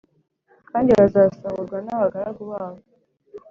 kandi 0.69 0.89
bazasahurwa 0.99 1.77
n’abagaragu 1.85 2.43
babo 2.51 2.79